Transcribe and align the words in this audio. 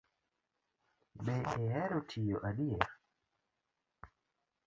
Be 1.25 1.35
ihero 1.61 1.99
tiyo 2.09 2.37
adier? 2.49 2.87